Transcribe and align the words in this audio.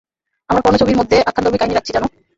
আমরা 0.49 0.63
পর্নো 0.63 0.77
ছবির 0.81 0.99
মধ্যে 0.99 1.17
আখ্যানধর্মী 1.21 1.59
কাহিনী 1.59 1.75
রাখছি, 1.75 1.91
জানু। 1.93 2.07